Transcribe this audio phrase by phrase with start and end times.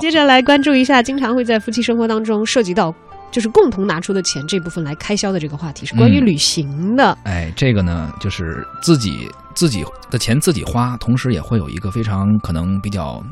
[0.00, 2.94] 接着来关注一下，经常会在夫妻生活当中涉及到。
[3.32, 7.16] 就是共同拿出的钱这部分来开销的这个话题是关于旅行的。
[7.22, 13.22] 哎，这个呢，就是自己自己的钱自己花，同时也会有一个非常可能比较。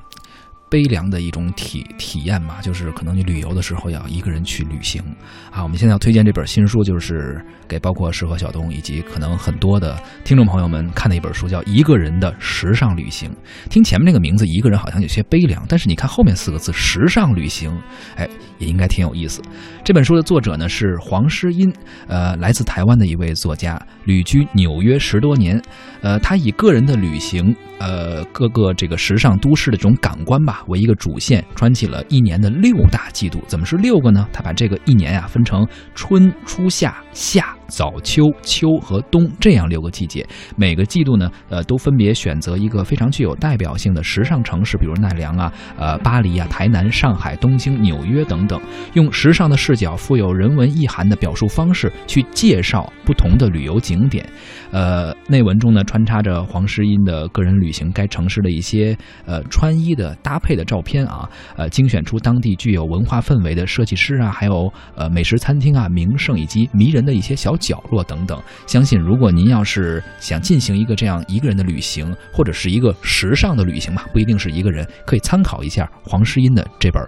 [0.70, 5.02] 悲凉的一种体体验嘛，就是可能你旅游的时候要一个人去旅行
[5.50, 5.62] 啊。
[5.62, 13.30] 我们现在要推荐这本新书，就是给包括适合小东以及可能很多的听众朋友们看的一本书，叫《一个人的时尚旅行》。
[13.70, 17.76] 听前面这个名字，一个人好像有些悲凉，但是你看后面四个字“时尚旅行”，
[18.16, 19.40] 哎，也应该挺有意思。
[19.84, 21.72] 这本书的作者呢是黄诗音，
[22.06, 25.60] 呃，来自台湾的一位作家，旅居纽约十多年，
[26.02, 30.57] 呃，他以个人的旅行，呃，各个这个时尚都市的这种感官吧。
[30.66, 33.42] 为一个主线，穿起了一年的六大季度。
[33.46, 34.28] 怎么是六个呢？
[34.32, 37.54] 他把这个一年啊分成春、初、夏、夏。
[37.70, 48.58] 早秋、秋和冬这样六个季节，每个季度呢，呃，都分别选择一个非常具有代表性的时尚城市，比如奈良啊、呃巴黎啊、台南、上海、东京、纽约等等，
[48.94, 54.26] 用时尚的视角、富有人文意涵的表述方式去介绍不同的旅游景点。
[54.70, 67.54] 呃，内文中呢穿插着黄诗音的个人旅行该城市的一些呃穿衣的搭配的照片啊，呃，精选出当地具有文化氛围的设计师啊，还有呃美食餐厅啊、名胜以及迷人的一些小。
[67.58, 77.02] 角落等等，相信如果您要是想进行一个这样一个人的旅行，或者是一个时尚的旅行吧，不一定是一个人，可以参考一下黄诗音的这本《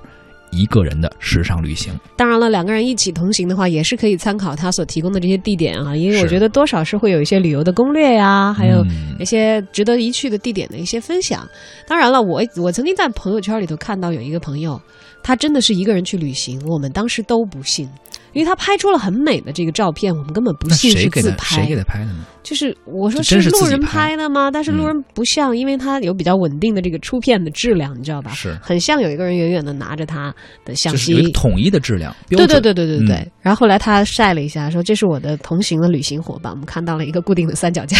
[0.50, 1.94] 一个人的时尚旅行》。
[2.16, 8.84] 当然了，两个人一起同行的话，也是可以参考他所提供的这些地点啊，因为我觉得多少是会有一些旅游的攻略呀，还有
[9.20, 11.48] 一些值得一去的地点的一些分享。
[11.86, 14.80] 当然了，我我曾经在朋友圈里头看到有一个朋友，
[15.22, 17.88] 他真的是一个人去旅行，我们当时都不信。
[18.32, 21.56] 因为他拍出了很美的这个照片，我们根本不信是自拍。
[21.56, 22.24] 谁给他拍的呢？
[22.42, 24.50] 就是我说是路人拍的吗？
[24.50, 28.30] 但是路人不像，因为他有比较稳定的这个出片的质量，你知道吧？
[28.32, 32.14] 是很像有一个人远远的拿着他的相机，统一的质量。
[32.28, 33.30] 对对对对对对。
[33.42, 37.98] 然后后来他晒了一下，说这是我的同行的旅行伙伴，我们看到了一个固定的三脚架。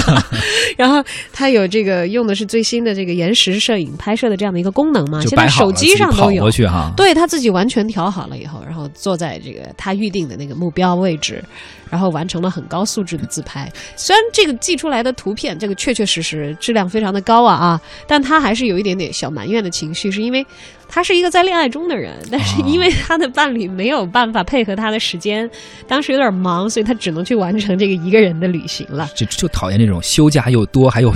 [0.76, 1.02] 然后
[1.32, 5.20] 他有这个用的是最新的这个延时摄影拍摄的这样的一个功能嘛？
[5.22, 6.50] 现在手机上都有。
[6.94, 9.51] 对他自己完全调好了以后，然后坐在这。
[9.52, 11.42] 这个他预定的那个目标位置，
[11.90, 13.70] 然后完成了很高素质的自拍。
[13.96, 20.44] 虽然这个寄出来的图片，这个确确实实质量非常的高啊啊，但他还是有一点点小埋怨的情绪，是因为
[20.88, 25.48] 他是一个在恋爱中的人，但是因为他的伴侣没有办法配合他的时间，
[25.86, 29.10] 当时有点忙，所以他只能去完成这个一个人的旅行了。
[29.16, 31.12] 就就讨厌这种休假又多，还有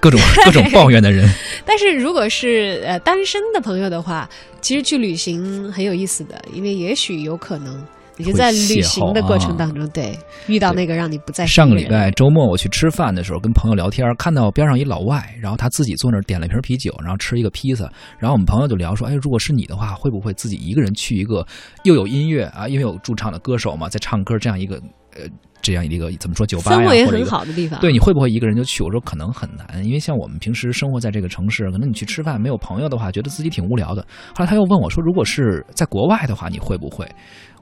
[0.00, 1.28] 各种各种抱怨的人。
[1.64, 4.28] 但是如果是呃单身的朋友的话，
[4.66, 7.80] 其实去旅行很有意思的，因为也许有可能。
[8.18, 10.18] 你就在旅行的过程当中，对
[10.48, 17.84] 遇到那个让你不再上个礼拜周末我去吃饭的时候，跟朋友聊天，看到边上一老外，然后他自己坐那儿点了瓶啤酒，然后吃一个披萨，
[18.18, 21.46] 然后我们朋友就聊说，哎，如果是你的话，会不会自己一个人去一个
[21.84, 24.76] 又有音乐啊，又有驻唱的歌手嘛，在唱歌这样一个
[25.14, 25.24] 呃
[25.66, 28.84] 这样一个怎么说酒吧呀，氛围很好的地方，对，你会不会一个人就去？
[28.84, 34.00] 我说可能很难，因为像我们平时生活在这个城市，可能你去吃饭没有朋友的话，觉得自己挺无聊的。
[34.32, 37.04] 后来他又问我说，如果是在国外的话，你会不会？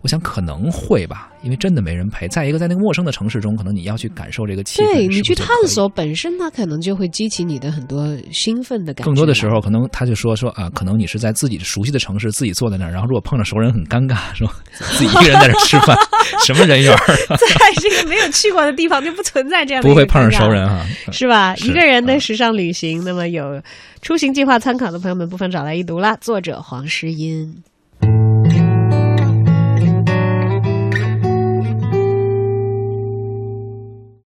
[0.02, 2.28] 我想可能会吧，因为真的没人陪。
[2.28, 4.92] 再一个，在那个陌生的城市中，可能你要去感受这个气氛。
[4.92, 9.04] 对你去探索本身，它可能就会激起你的很多兴奋的感觉。
[9.04, 15.96] 更多的时候，可能他就说说啊，可能你是在自己熟悉的城市，自己坐在那儿，然后如果碰到熟人，很尴尬，说自己一个人在这吃饭，
[16.44, 16.96] 什么人缘？
[17.28, 19.88] 在这个没有去过的地方，就不存在这样的。
[19.88, 21.54] 不会碰上熟人哈，是吧？
[21.58, 23.62] 一个人的时尚旅行，那么有
[24.02, 26.16] 出行计划参考的朋友们，不妨找来一读啦。
[26.20, 27.62] 作者黄诗音。